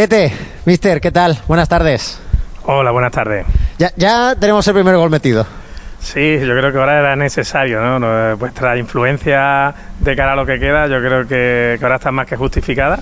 [0.00, 0.32] Tete,
[0.64, 1.38] mister, ¿qué tal?
[1.46, 2.18] Buenas tardes.
[2.62, 3.44] Hola, buenas tardes.
[3.76, 5.46] Ya, ya tenemos el primer gol metido.
[6.00, 8.34] Sí, yo creo que ahora era necesario, ¿no?
[8.38, 12.36] Vuestra influencia de cara a lo que queda, yo creo que, ahora está más que
[12.36, 13.00] justificada.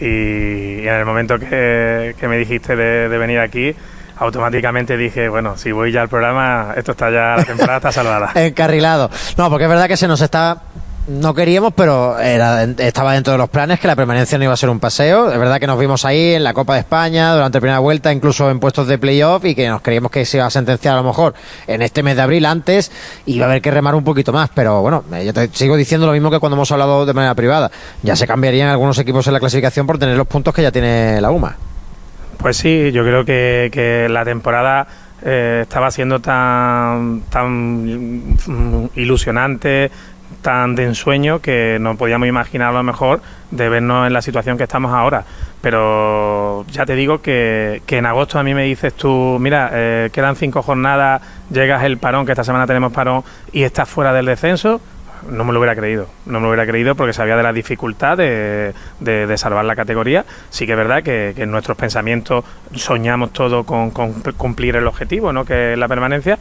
[0.00, 3.76] Y, en el momento que, me dijiste de, de venir aquí,
[4.16, 8.32] automáticamente dije, bueno, si voy ya al programa, esto está ya, la temporada está salvada.
[8.42, 9.10] Encarrilado.
[9.36, 10.62] No, porque es verdad que se nos está
[11.08, 14.56] no queríamos, pero era, estaba dentro de los planes que la permanencia no iba a
[14.56, 15.32] ser un paseo.
[15.32, 18.12] Es verdad que nos vimos ahí en la Copa de España durante la primera vuelta,
[18.12, 20.98] incluso en puestos de playoff, y que nos creíamos que se iba a sentenciar a
[20.98, 21.34] lo mejor
[21.66, 22.92] en este mes de abril antes,
[23.24, 24.50] y iba a haber que remar un poquito más.
[24.54, 27.34] Pero bueno, eh, yo te sigo diciendo lo mismo que cuando hemos hablado de manera
[27.34, 27.70] privada.
[28.02, 31.20] Ya se cambiarían algunos equipos en la clasificación por tener los puntos que ya tiene
[31.22, 31.56] la UMA.
[32.36, 34.86] Pues sí, yo creo que, la temporada
[35.24, 39.90] eh, estaba siendo tan, tan mm, ilusionante,
[40.42, 44.56] tan de ensueño que no podíamos imaginar a lo mejor de vernos en la situación
[44.56, 45.24] que estamos ahora.
[45.60, 50.10] Pero ya te digo que, que en agosto a mí me dices tú, mira, eh,
[50.12, 51.20] quedan cinco jornadas,
[51.50, 54.80] llegas el parón, que esta semana tenemos parón, y estás fuera del descenso,
[55.30, 56.08] no me lo hubiera creído.
[56.26, 60.24] No me lo hubiera creído porque sabía de la dificultad de, de, salvar la categoría.
[60.50, 65.32] Sí que es verdad que, en nuestros pensamientos soñamos todo con, con, cumplir el objetivo,
[65.32, 65.44] ¿no?
[65.44, 66.38] que es la permanencia,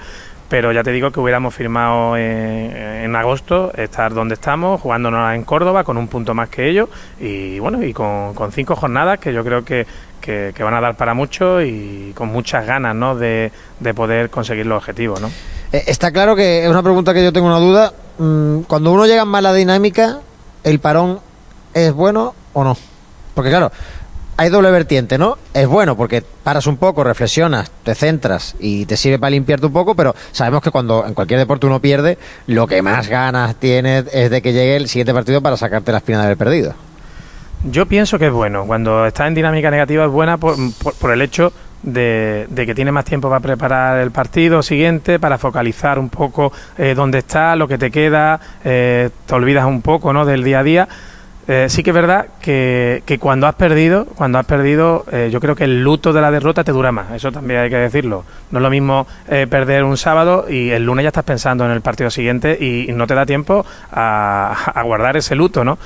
[0.50, 5.84] pero ya te digo que hubiéramos firmado en, agosto estar donde estamos, jugándonos en Córdoba
[5.84, 6.89] con un punto más que ellos
[7.20, 9.88] y bueno, y con, cinco jornadas que yo creo que,
[10.22, 13.16] que, van a dar para mucho y con muchas ganas ¿no?
[13.16, 15.20] de, de poder conseguir los objetivos.
[15.20, 15.30] ¿no?
[15.72, 17.94] Eh, está claro que es una pregunta que yo tengo una duda.
[18.17, 20.20] Mm, cuando uno llega en mala dinámica,
[20.64, 21.20] ¿el parón
[21.73, 22.78] es bueno o no?
[23.34, 23.72] Porque claro,
[24.38, 25.38] hay doble vertiente, ¿no?
[25.54, 29.74] Es bueno porque paras un poco, reflexionas, te centras y te sirve para limpiarte un
[29.74, 34.06] poco, pero sabemos que cuando en cualquier deporte uno pierde, lo que más ganas tienes
[34.14, 36.76] es de que llegue el siguiente partido para sacarte la espina de haber perdido.
[37.64, 38.66] Yo pienso que es bueno.
[38.68, 40.56] Cuando estás en dinámica negativa es buena por,
[41.12, 41.52] el hecho
[41.82, 46.94] de, que tiene más tiempo para preparar el partido siguiente, para focalizar un poco eh,
[46.96, 50.26] dónde está, lo que te queda, eh, te olvidas un poco ¿no?
[50.26, 50.88] del día a día
[51.48, 55.40] eh, sí que es verdad que, que, cuando has perdido, cuando has perdido, eh, yo
[55.40, 57.12] creo que el luto de la derrota te dura más.
[57.12, 58.26] Eso también hay que decirlo.
[58.52, 61.72] No es lo mismo eh, perder un sábado y el lunes ya estás pensando en
[61.72, 65.78] el partido siguiente y, no te da tiempo a, a guardar ese luto, ¿no?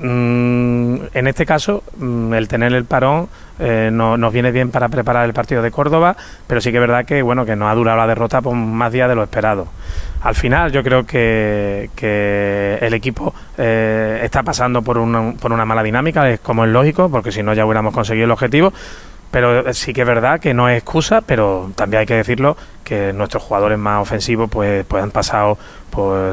[0.00, 3.28] Mm, en este caso, mm, el tener el parón
[3.58, 6.16] eh, no, nos viene bien para preparar el partido de Córdoba,
[6.46, 8.92] pero sí que es verdad que bueno que nos ha durado la derrota por más
[8.92, 9.66] días de lo esperado.
[10.22, 11.90] Al final, yo creo que,
[12.80, 17.08] el equipo eh, está pasando por una, por una mala dinámica, es como es lógico,
[17.10, 18.72] porque si no ya hubiéramos conseguido el objetivo
[19.30, 22.56] pero sí que es verdad que no es excusa, pero también hay que decirlo
[22.88, 25.58] que nuestros jugadores más ofensivos pues, pues han pasado,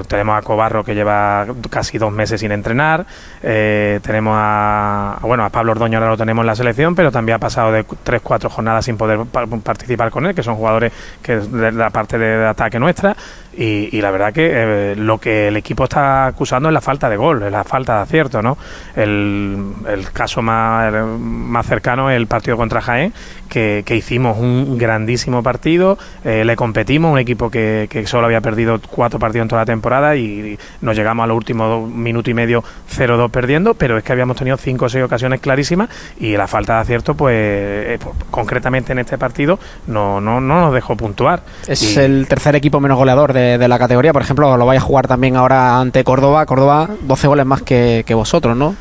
[0.08, 3.06] tenemos a Cobarro que lleva casi dos meses sin entrenar,
[3.42, 7.38] eh, tenemos a, bueno, a Pablo Ordoño ahora lo tenemos en la selección, pero también
[7.38, 11.38] ha pasado de tres, cuatro jornadas sin poder participar con él, que son jugadores que
[11.38, 13.16] de la parte de, ataque nuestra,
[13.58, 17.16] y, la verdad que eh, lo que el equipo está acusando es la falta de
[17.16, 18.58] gol, es la falta de acierto, ¿no?
[18.96, 23.14] El, el caso más, más cercano es el partido contra Jaén,
[23.50, 28.42] que, que hicimos un grandísimo partido, eh, le competimos, un equipo que, que, solo había
[28.42, 32.34] perdido cuatro partidos en toda la temporada y nos llegamos a los últimos minuto y
[32.34, 32.64] medio
[32.96, 35.90] 0-2 perdiendo, pero es que habíamos tenido cinco o seis ocasiones clarísimas
[36.20, 40.62] y la falta de acierto, pues, eh, pues concretamente en este partido, no, no, no
[40.62, 41.44] nos dejó puntuar.
[41.68, 44.86] Es el tercer equipo menos goleador de, de, la categoría, por ejemplo, lo vais a
[44.86, 48.76] jugar también ahora ante Córdoba, Córdoba 12 goles más que, que vosotros, ¿no?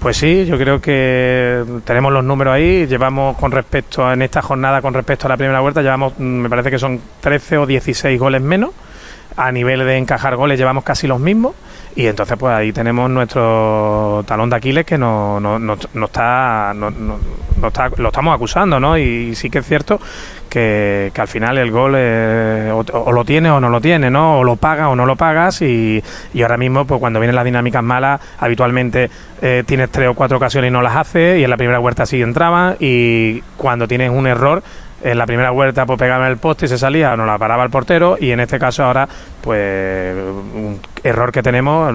[0.00, 2.86] Pues sí, yo creo que tenemos los números ahí.
[2.86, 6.22] Llevamos con respecto a en esta jornada, con respecto a la primera vuelta, llevamos, mm,
[6.22, 8.70] me parece que son 13 o 16 goles menos.
[9.36, 11.54] A nivel de encajar goles llevamos casi los mismos.
[11.96, 16.88] Y entonces, pues ahí tenemos nuestro talón de Aquiles que no, no, no, está, no,
[17.66, 18.96] está, lo estamos acusando, ¿no?
[18.96, 20.00] Y sí que es cierto
[20.48, 24.40] que, al final el gol eh, o, lo tiene o no lo tiene, ¿no?
[24.40, 25.62] O lo paga o no lo pagas.
[25.62, 26.02] Y,
[26.32, 29.10] y ahora mismo, pues cuando vienen las dinámicas malas, habitualmente
[29.42, 31.40] eh, tienes tres o cuatro ocasiones y no las haces.
[31.40, 32.76] Y en la primera vuelta sí entraba.
[32.78, 34.62] Y cuando tienes un error,
[35.02, 37.64] en la primera vuelta pues pegaba en el poste y se salía, no la paraba
[37.64, 39.08] el portero y en este caso ahora
[39.40, 41.94] pues un error que tenemos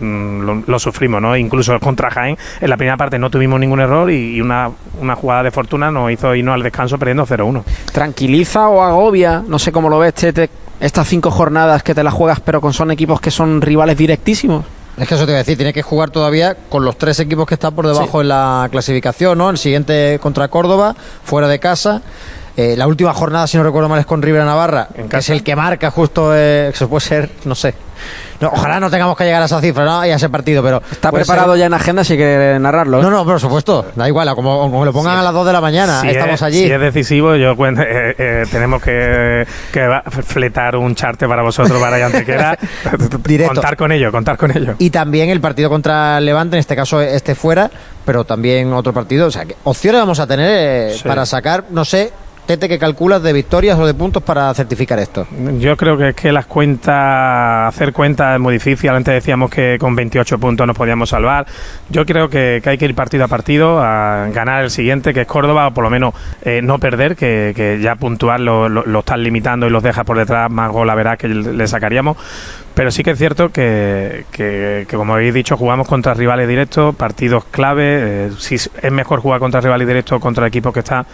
[0.00, 1.36] lo, sufrimos, ¿no?
[1.36, 4.70] Incluso contra Jaén en la primera parte no tuvimos ningún error y, una,
[5.00, 7.62] una, jugada de fortuna nos hizo irnos al descanso perdiendo 0-1.
[7.92, 9.42] ¿Tranquiliza o agobia?
[9.46, 12.72] No sé cómo lo ves, Chete, estas cinco jornadas que te las juegas pero con
[12.72, 14.64] son equipos que son rivales directísimos.
[14.96, 17.48] Es que eso te iba a decir, tiene que jugar todavía con los tres equipos
[17.48, 19.50] que están por debajo en la clasificación, ¿no?
[19.50, 22.00] El siguiente contra Córdoba, fuera de casa.
[22.56, 25.42] Eh, la última jornada, si no recuerdo mal, es con Rivera Navarra, que es el
[25.42, 27.74] que marca justo, eh, se puede ser, no sé,
[28.42, 30.04] ojalá no tengamos que llegar a esa cifra, ¿no?
[30.06, 30.82] Y a ese partido, pero.
[30.90, 33.00] Está preparado ya en agenda si quiere narrarlo.
[33.00, 33.02] ¿eh?
[33.02, 33.86] No, no, por supuesto.
[33.94, 36.64] Da igual, como, lo pongan a las 2 de la mañana, estamos allí.
[36.64, 39.46] Si es decisivo, yo eh, eh, tenemos que,
[40.26, 42.58] fletar un charte para vosotros, para Antequera.
[43.46, 44.74] contar con ello, contar con ello.
[44.78, 47.70] Y también el partido contra Levante, en este caso este fuera,
[48.04, 49.28] pero también otro partido.
[49.28, 52.12] O sea, que opciones vamos a tener para sacar, no sé,
[52.46, 55.26] Tete, ¿qué calculas de victorias o de puntos para certificar esto?
[55.58, 58.90] Yo creo que es que las cuentas, hacer cuentas es muy difícil.
[58.90, 61.46] Antes decíamos que con 28 puntos nos podíamos salvar.
[61.88, 65.26] Yo creo que, hay que ir partido a partido a ganar el siguiente, que es
[65.26, 66.12] Córdoba, o por lo menos
[66.42, 70.70] eh, no perder, que, ya puntuar lo, están limitando y los deja por detrás, más
[70.70, 72.18] gol a verás que le sacaríamos.
[72.74, 77.44] Pero sí que es cierto que, que, como habéis dicho, jugamos contra rivales directos, partidos
[77.46, 78.26] clave.
[78.26, 81.06] Eh, si es mejor jugar contra rivales directos contra el equipo que está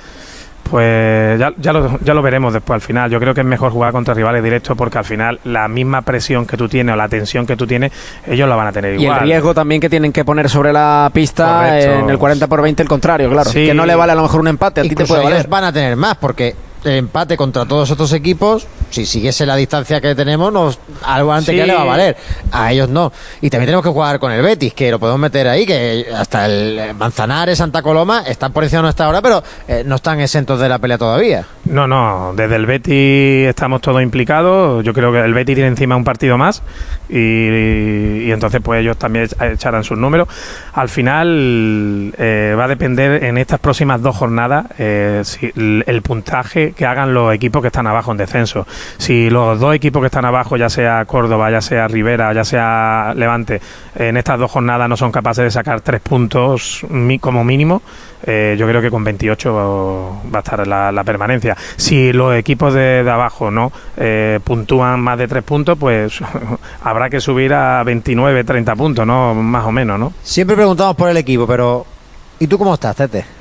[0.71, 3.11] pues ya, ya, lo, ya lo veremos después al final.
[3.11, 6.47] Yo creo que es mejor jugar contra rivales directos porque al final la misma presión
[6.47, 7.93] que tú tienes o la tensión que tú tienes,
[8.27, 9.19] ellos la van a tener igual.
[9.19, 12.63] Y el riesgo también que tienen que poner sobre la pista en el 40 por
[12.63, 13.51] 20 el contrario, claro.
[13.51, 15.49] Que no le vale a lo mejor un empate, a ti te puede valer.
[15.49, 16.55] van a tener más porque
[16.85, 21.55] el empate contra todos estos equipos, si siguiese la distancia que tenemos, nos, algo antes
[21.55, 22.17] que le va a valer.
[22.53, 23.13] A ellos no.
[23.41, 26.47] Y también tenemos que jugar con el Betis, que lo podemos meter ahí, que hasta
[26.47, 30.69] el Manzanares, Santa Coloma, están por encima nuestra hora, pero eh, no están exentos de
[30.69, 31.45] la pelea todavía.
[31.65, 34.85] No, no, desde el Betis estamos todos implicados.
[34.85, 36.63] Yo creo que el Betis tiene encima un partido más
[37.09, 40.29] y, entonces pues ellos también echarán sus números.
[40.73, 46.70] Al final eh, va a depender en estas próximas dos jornadas eh, si el puntaje
[46.75, 48.67] que, hagan los equipos que están abajo en descenso.
[48.99, 53.13] Si los dos equipos que están abajo, ya sea Córdoba, ya sea Rivera, ya sea
[53.17, 53.61] Levante,
[53.95, 56.85] en estas dos jornadas no son capaces de sacar tres puntos
[57.21, 57.83] como mínimo,
[58.23, 61.57] eh, yo creo que con 28 va a estar la, permanencia.
[61.77, 66.21] Si los equipos de, abajo no eh, puntúan más de tres puntos, pues
[66.83, 69.35] habrá que subir a 29, 30 puntos, ¿no?
[69.35, 70.13] Más o menos, ¿no?
[70.23, 71.87] Siempre preguntamos por el equipo, pero
[72.39, 73.40] ¿y tú cómo estás, Tete?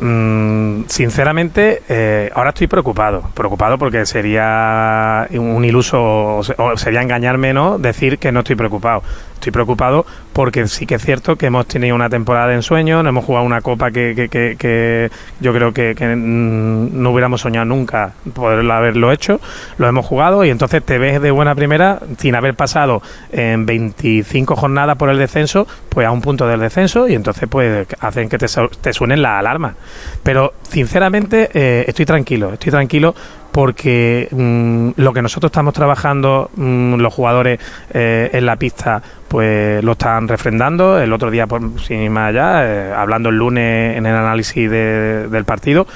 [0.00, 3.22] Mm, sinceramente, eh, ahora estoy preocupado.
[3.34, 7.78] Preocupado porque sería un iluso, o sería engañarme, ¿no?
[7.78, 9.02] Decir que no estoy preocupado
[9.40, 10.04] estoy preocupado
[10.34, 13.44] porque sí que es cierto que hemos tenido una temporada de ensueño, no hemos jugado
[13.44, 15.10] una copa que,
[15.40, 19.40] yo creo que, no hubiéramos soñado nunca poder haberlo hecho,
[19.78, 23.02] lo hemos jugado y entonces te ves de buena primera sin haber pasado
[23.32, 27.86] en 25 jornadas por el descenso, pues a un punto del descenso y entonces pues
[28.00, 28.46] hacen que te,
[28.80, 29.74] te suenen las alarmas.
[30.22, 33.14] Pero sinceramente eh, estoy tranquilo, estoy tranquilo
[33.52, 37.58] porque mm, lo que nosotros estamos trabajando, mm, los jugadores
[37.92, 40.98] eh, en la pista, pues lo están refrendando.
[40.98, 45.44] El otro día, por, sin más allá, eh, hablando el lunes en el análisis del
[45.44, 45.86] partido,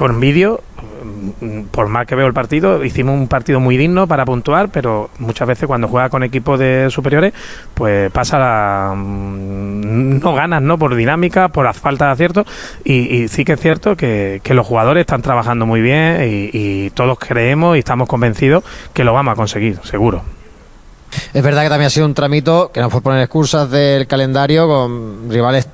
[0.00, 0.62] con vídeo,
[1.72, 5.46] por más que veo el partido, hicimos un partido muy digno para puntuar, pero muchas
[5.46, 7.34] veces cuando juega con equipos de superiores,
[7.74, 10.78] pues pasa la, mm, no ganas, ¿no?
[10.78, 12.46] Por dinámica, por falta de acierto,
[12.82, 17.18] y, sí que es cierto que, los jugadores están trabajando muy bien y, y todos
[17.18, 18.64] creemos y estamos convencidos
[18.94, 20.22] que lo vamos a conseguir, seguro.
[21.34, 24.66] Es verdad que también ha sido un tramito que no fue poner excusas del calendario
[24.66, 25.68] con rivales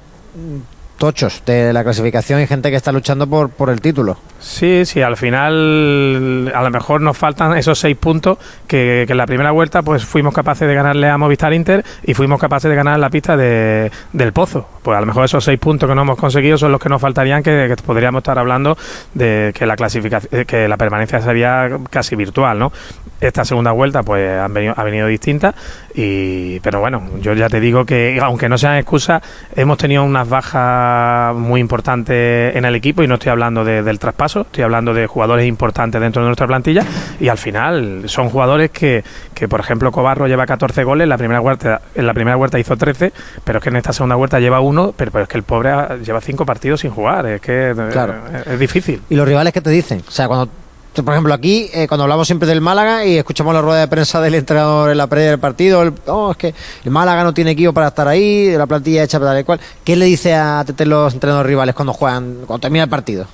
[0.99, 4.17] tochos de la clasificación y gente que está luchando por, por el título.
[4.39, 9.27] Sí, sí, al final a lo mejor nos faltan esos seis puntos que, en la
[9.27, 12.99] primera vuelta pues fuimos capaces de ganarle a Movistar Inter y fuimos capaces de ganar
[12.99, 14.69] la pista de, del Pozo.
[14.83, 17.01] Pues a lo mejor esos seis puntos que no hemos conseguido son los que nos
[17.01, 18.77] faltarían que, podríamos estar hablando
[19.15, 22.73] de que la clasificación, que la permanencia sería casi virtual, ¿no?
[23.21, 25.55] Esta segunda vuelta pues han venido, ha venido distinta
[25.95, 29.23] y pero bueno, yo ya te digo que aunque no sean excusas,
[29.55, 34.26] hemos tenido unas bajas muy importantes en el equipo y no estoy hablando del traspaso
[34.27, 36.85] estoy hablando de jugadores importantes dentro de nuestra plantilla
[37.21, 39.05] y al final son jugadores que,
[39.35, 42.59] que por ejemplo, Cobarro lleva 14 goles, en la primera vuelta, en la primera vuelta
[42.59, 43.13] hizo 13,
[43.45, 45.71] pero es que en esta segunda vuelta lleva uno, pero, es que el pobre
[46.05, 49.03] lleva 5 partidos sin jugar, es que es, difícil.
[49.09, 50.03] ¿Y los rivales qué te dicen?
[50.07, 50.51] O sea, cuando
[51.03, 54.21] por ejemplo, aquí, eh, cuando hablamos siempre del Málaga y escuchamos la rueda de prensa
[54.21, 56.55] del entrenador en la previa del partido, el, oh, es que
[56.85, 59.61] el Málaga no tiene equipo para estar ahí, la plantilla hecha para tal y cual.
[59.85, 63.27] ¿Qué le dice a Tete los entrenadores rivales cuando juegan, cuando termina el partido?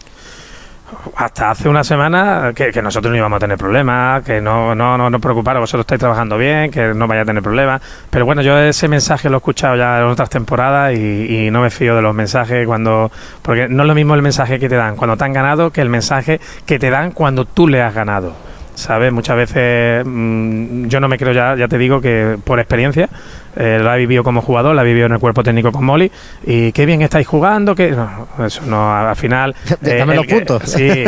[1.17, 5.11] Hasta hace una semana que, nosotros no íbamos a tener problemas, que no, no, no
[5.11, 7.83] nos preocupara, vosotros estáis trabajando bien, que no vaya a tener problemas.
[8.11, 11.71] Pero bueno, yo ese mensaje lo he escuchado ya en otras temporadas y, no me
[11.71, 13.11] fío de los mensajes cuando.
[13.43, 15.81] Porque no es lo mismo el mensaje que te dan cuando te han ganado que
[15.81, 18.35] el mensaje que te dan cuando tú le has ganado.
[18.75, 19.13] ¿Sabes?
[19.13, 23.09] Muchas veces mm, yo no me creo ya, ya te digo que por experiencia,
[23.57, 26.11] eh, lo ha vivido como jugador, la ha vivido en el cuerpo técnico con Molly,
[26.45, 29.55] y qué bien estáis jugando, que no, eso no, al final...
[29.81, 30.63] Dame los puntos.
[30.73, 31.05] Sí,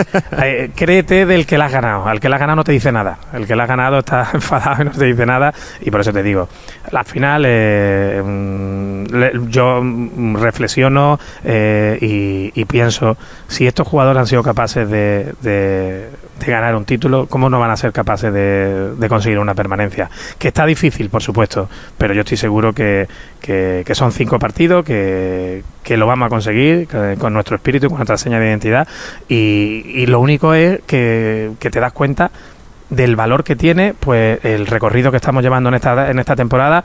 [0.74, 3.18] créete del que la has ganado, al que la has ganado no te dice nada,
[3.32, 6.12] el que la ha ganado está enfadado y no te dice nada, y por eso
[6.12, 6.48] te digo,
[6.92, 7.42] al final
[8.24, 13.16] mm, yo mm, reflexiono y, y pienso,
[13.48, 16.10] si estos jugadores han sido capaces de, de,
[16.46, 20.10] ganar un título, ¿cómo no van a ser capaces de, de, conseguir una permanencia?
[20.38, 23.08] Que está difícil, por supuesto, pero yo estoy seguro que,
[23.40, 26.88] que, son cinco partidos, que, que, lo vamos a conseguir
[27.18, 28.88] con nuestro espíritu, con nuestra seña de identidad,
[29.28, 32.30] y, y lo único es que, que te das cuenta
[32.90, 36.84] del valor que tiene pues el recorrido que estamos llevando en esta, en esta temporada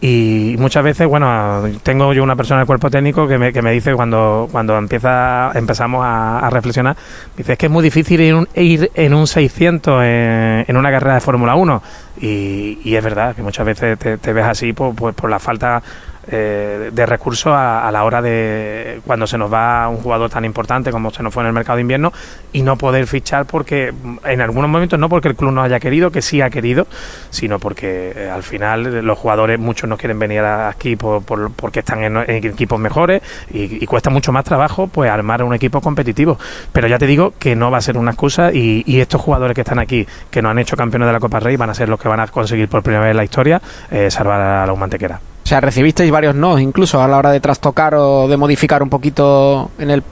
[0.00, 3.72] y muchas veces, bueno, tengo yo una persona del cuerpo técnico que me, que me
[3.72, 6.96] dice cuando, cuando empieza, empezamos a, reflexionar,
[7.36, 8.20] dice, es que es muy difícil
[8.54, 11.82] ir, en un 600 en, una carrera de Fórmula 1.
[12.20, 15.82] Y, y, es verdad que muchas veces te, ves así por, pues, por la falta
[16.28, 20.90] eh, de recursos a, la hora de cuando se nos va un jugador tan importante
[20.90, 22.12] como se nos fue en el mercado de invierno
[22.52, 23.92] y no poder fichar porque
[24.24, 26.86] en algunos momentos no porque el club no haya querido, que sí ha querido,
[27.30, 32.02] sino porque eh, al final los jugadores muchos no quieren venir aquí por, porque están
[32.02, 36.38] en, equipos mejores y, cuesta mucho más trabajo pues armar un equipo competitivo.
[36.72, 39.60] Pero ya te digo que no va a ser una excusa y, estos jugadores que
[39.60, 42.00] están aquí, que no han hecho campeones de la Copa Rey, van a ser los
[42.00, 45.20] que van a conseguir por primera vez en la historia eh, salvar a la humantequera.
[45.46, 48.88] O sea, recibisteis varios no, incluso a la hora de trastocar o de modificar un
[48.88, 50.02] poquito en el,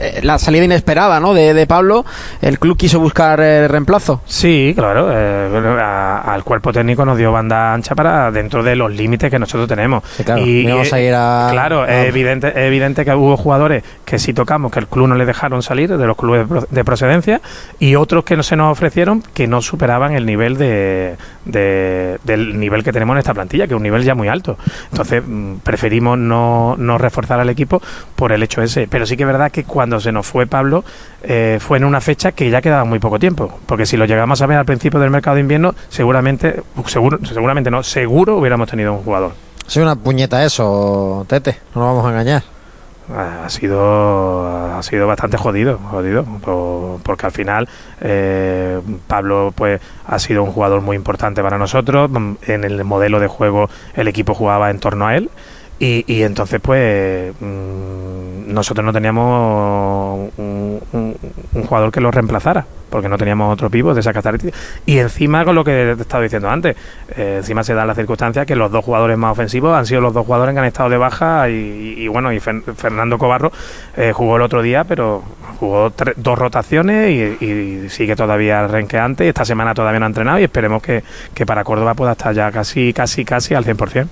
[0.00, 1.32] eh, la salida inesperada ¿no?
[1.32, 2.04] de, Pablo.
[2.42, 4.22] ¿El club quiso buscar el reemplazo?
[4.26, 5.10] Sí, claro.
[5.12, 9.68] Eh, al cuerpo técnico nos dio banda ancha para dentro de los límites que nosotros
[9.68, 10.02] tenemos.
[10.24, 14.18] claro, y vamos a ir a, claro, es evidente, es evidente que hubo jugadores que
[14.18, 17.40] sí tocamos, que el club no le dejaron salir de los clubes de procedencia
[17.78, 21.14] y otros que no se nos ofrecieron que no superaban el nivel de,
[21.44, 24.58] del nivel que tenemos en esta plantilla, que es un nivel ya muy alto.
[24.90, 27.82] Entonces mm, preferimos no, no reforzar al equipo
[28.16, 28.88] por el hecho ese.
[28.88, 30.84] Pero sí que es verdad que cuando se nos fue Pablo
[31.22, 33.58] eh, fue en una fecha que ya quedaba muy poco tiempo.
[33.66, 37.70] Porque si lo llegamos a ver al principio del mercado de invierno, seguramente, seguro, seguramente
[37.70, 39.32] no, seguro hubiéramos tenido un jugador.
[39.66, 42.53] Soy una puñeta eso, Tete, no nos vamos a engañar
[43.12, 46.24] ha sido ha sido bastante jodido jodido
[47.02, 47.68] porque al final
[48.00, 52.10] eh, Pablo pues ha sido un jugador muy importante para nosotros.
[52.42, 55.30] En el modelo de juego el equipo jugaba en torno a él.
[55.78, 60.80] Y, y entonces pues mm, nosotros no teníamos un,
[61.66, 65.56] jugador que lo reemplazara porque no teníamos otro pivo de esa característica y encima con
[65.56, 66.76] lo que te estaba diciendo antes
[67.16, 70.14] eh, encima se da la circunstancia que los dos jugadores más ofensivos han sido los
[70.14, 73.50] dos jugadores que han estado de baja y, bueno y Fernando Cobarro
[73.96, 75.24] eh, jugó el otro día pero
[75.58, 77.10] jugó dos rotaciones
[77.42, 81.02] y, sigue todavía renqueante esta semana todavía no ha entrenado y esperemos que,
[81.34, 84.06] que para Córdoba pueda estar ya casi casi casi al 100%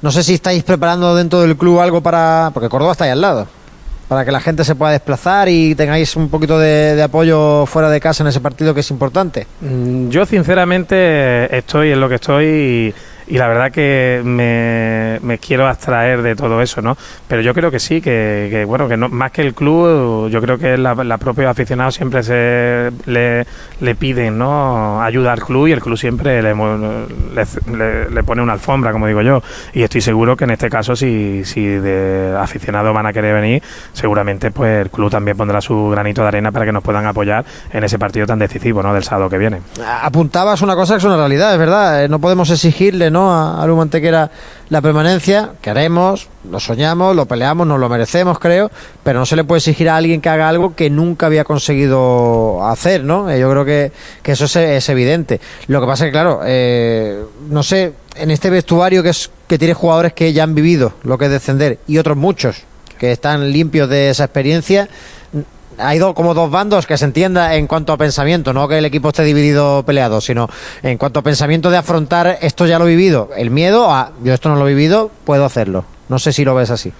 [0.00, 2.52] no sé si estáis preparando dentro del club algo para.
[2.54, 3.48] Porque Córdoba está ahí al lado.
[4.08, 8.00] Para que la gente se pueda desplazar y tengáis un poquito de, apoyo fuera de
[8.00, 9.46] casa en ese partido que es importante.
[9.60, 12.94] Mm, yo, sinceramente, estoy en lo que estoy
[13.36, 16.96] la verdad que me, quiero abstraer de todo eso, ¿no?
[17.26, 20.58] Pero yo creo que sí, que, bueno, que no, más que el club, yo creo
[20.58, 23.44] que la, la propia aficionado siempre se le,
[23.80, 25.02] le, piden, ¿no?
[25.02, 29.42] Ayuda al club y el club siempre le, le, pone una alfombra, como digo yo.
[29.74, 33.62] Y estoy seguro que en este caso, si, si de aficionados van a querer venir,
[33.92, 37.44] seguramente pues el club también pondrá su granito de arena para que nos puedan apoyar
[37.72, 38.94] en ese partido tan decisivo, ¿no?
[38.94, 39.60] Del sábado que viene.
[40.02, 42.04] Apuntabas una cosa que es una realidad, es verdad.
[42.04, 43.17] Eh, no podemos exigirle, ¿no?
[43.22, 44.30] A, a Mantequera
[44.70, 48.70] la permanencia, que haremos, lo soñamos, lo peleamos, nos lo merecemos, creo,
[49.02, 52.66] pero no se le puede exigir a alguien que haga algo que nunca había conseguido
[52.66, 53.30] hacer, ¿no?
[53.30, 53.92] Eh, yo creo que,
[54.24, 55.40] eso es, evidente.
[55.68, 59.58] Lo que pasa es que, claro, eh, no sé, en este vestuario que, es, que
[59.58, 62.64] tiene jugadores que ya han vivido lo que es descender y otros muchos
[62.98, 64.88] que están limpios de esa experiencia,
[65.78, 68.84] hay dos, como dos bandos que se entienda en cuanto a pensamiento, no que el
[68.84, 70.48] equipo esté dividido peleado, sino
[70.82, 74.34] en cuanto a pensamiento de afrontar esto ya lo he vivido, el miedo a yo
[74.34, 75.84] esto no lo he vivido, puedo hacerlo.
[76.08, 76.92] No sé si lo ves así.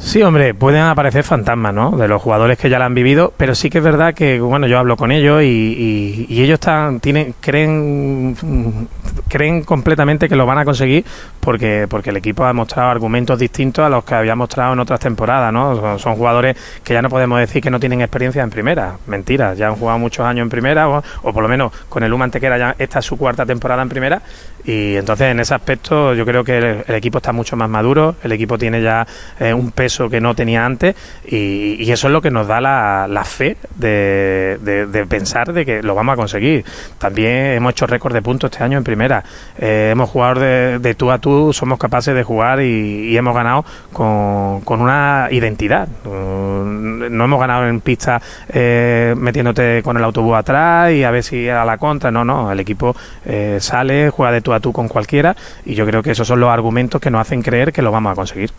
[0.00, 1.90] Sí, hombre, pueden aparecer fantasmas, ¿no?
[1.90, 4.66] De los jugadores que ya la han vivido, pero sí que es verdad que, bueno,
[4.68, 8.88] yo hablo con ellos y, ellos están, tienen, creen,
[9.28, 11.04] creen completamente que lo van a conseguir
[11.40, 15.00] porque, porque el equipo ha mostrado argumentos distintos a los que había mostrado en otras
[15.00, 15.98] temporadas, ¿no?
[15.98, 19.68] Son, jugadores que ya no podemos decir que no tienen experiencia en primera, mentira, ya
[19.68, 22.76] han jugado muchos años en primera o, por lo menos con el Human Tequera ya
[22.78, 24.22] esta es su cuarta temporada en primera
[24.64, 28.32] y entonces en ese aspecto yo creo que el, equipo está mucho más maduro, el
[28.32, 29.06] equipo tiene ya
[29.38, 30.94] eh, un peso peso que no tenía antes
[31.26, 36.12] y, eso es lo que nos da la, fe de, pensar de que lo vamos
[36.12, 36.62] a conseguir.
[36.98, 39.24] También hemos hecho récord de puntos este año en primera.
[39.58, 44.80] Eh, hemos jugado de, tú a tú, somos capaces de jugar y, hemos ganado con,
[44.80, 45.88] una identidad.
[46.04, 51.48] No hemos ganado en pista eh, metiéndote con el autobús atrás y a ver si
[51.48, 52.10] a la contra.
[52.10, 52.52] No, no.
[52.52, 56.10] El equipo eh, sale, juega de tú a tú con cualquiera y yo creo que
[56.10, 58.50] esos son los argumentos que nos hacen creer que lo vamos a conseguir.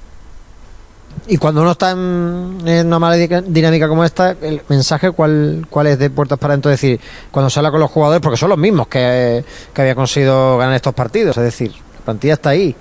[1.28, 1.98] Y cuando uno está en,
[2.86, 6.72] una mala dinámica como esta, el mensaje, ¿cuál, cuál es de puertas para dentro?
[6.72, 7.00] Es decir,
[7.32, 10.76] cuando se habla con los jugadores, porque son los mismos que, que había conseguido ganar
[10.76, 12.76] estos partidos, es decir, la plantilla está ahí.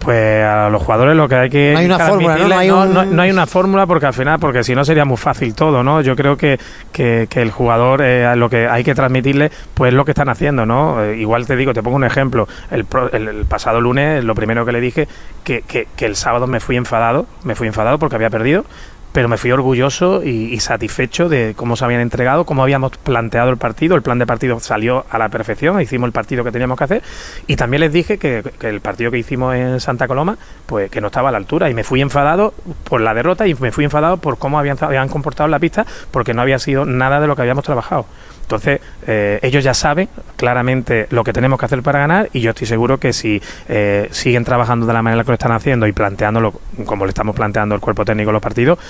[0.00, 3.04] Pues a los jugadores lo que hay que no hay una fórmula ¿no?
[3.04, 6.00] No hay, una fórmula porque al final porque si no sería muy fácil todo no
[6.00, 6.58] yo creo que,
[6.90, 11.04] que, el jugador eh, lo que hay que transmitirle pues lo que están haciendo no
[11.04, 12.48] eh, igual te digo te pongo un ejemplo.
[12.70, 15.06] El, el, pasado lunes lo primero que le dije
[15.44, 18.64] que, que, que el sábado me fui enfadado me fui enfadado porque había perdido
[19.12, 23.56] pero me fui orgulloso y, satisfecho de cómo se habían entregado, cómo habíamos planteado el
[23.56, 23.96] partido.
[23.96, 27.02] El plan de partido salió a la perfección, hicimos el partido que teníamos que hacer
[27.46, 30.36] y también les dije que, el partido que hicimos en Santa Coloma,
[30.66, 33.54] pues que no estaba a la altura y me fui enfadado por la derrota y
[33.54, 37.20] me fui enfadado por cómo habían, habían comportado la pista porque no había sido nada
[37.20, 38.06] de lo que habíamos trabajado.
[38.50, 42.50] Entonces, eh, ellos ya saben claramente lo que tenemos que hacer para ganar y yo
[42.50, 45.92] estoy seguro que si eh, siguen trabajando de la manera que lo están haciendo y
[45.92, 46.54] planteándolo
[46.84, 48.80] como le estamos planteando el cuerpo técnico los partidos,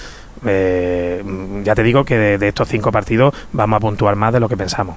[0.46, 1.22] eh,
[1.62, 4.56] ya te digo que de, estos cinco partidos vamos a puntuar más de lo que
[4.56, 4.96] pensamos.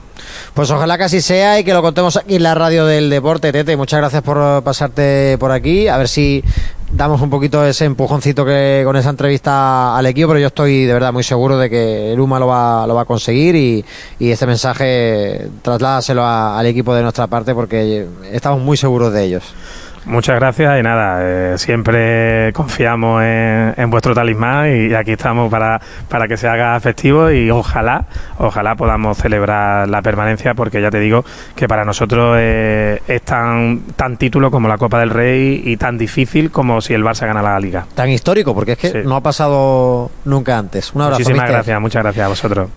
[0.53, 3.51] Pues ojalá que así sea y que lo contemos aquí en la radio del deporte,
[3.51, 3.75] Tete.
[3.75, 5.89] Muchas gracias por pasarte por aquí.
[5.89, 6.41] A ver si
[6.93, 10.93] damos un poquito ese empujoncito que con esa entrevista al equipo, pero yo estoy de
[10.93, 13.83] verdad muy seguro de que el UMA lo va, lo va a conseguir y,
[14.19, 19.43] y este mensaje trasládaselo al equipo de nuestra parte porque estamos muy seguros de ellos.
[20.05, 25.79] Muchas gracias y nada, eh, siempre confiamos en, vuestro talismán y aquí estamos para,
[26.09, 28.05] para que se haga efectivo y ojalá,
[28.37, 31.23] ojalá podamos celebrar la permanencia porque ya te digo
[31.55, 35.97] que para nosotros eh, es tan, tan título como la Copa del Rey y tan
[35.97, 37.85] difícil como si el Barça gana la Liga.
[37.95, 40.93] Tan histórico porque es que no ha pasado nunca antes.
[40.93, 41.21] Un abrazo.
[41.21, 42.69] Muchísimas gracias, muchas gracias a vosotros.